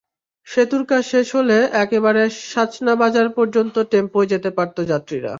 [0.47, 5.29] সেতুর কাজ শেষ হলে একেবারে সাচনাবাজার পর্যন্ত টেম্পোয় যেতে পারত যাত্রীরা।